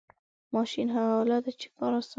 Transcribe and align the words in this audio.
ماشین 0.55 0.87
هغه 0.95 1.13
آله 1.21 1.37
ده 1.45 1.51
چې 1.61 1.67
کار 1.75 1.91
آسانوي. 1.99 2.09